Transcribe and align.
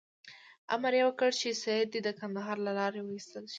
امر 0.75 0.93
یې 0.97 1.03
وکړ 1.05 1.31
چې 1.41 1.49
سید 1.63 1.87
دې 1.93 1.99
د 2.03 2.09
کندهار 2.19 2.57
له 2.67 2.71
لارې 2.79 2.99
وایستل 3.03 3.43
شي. 3.47 3.49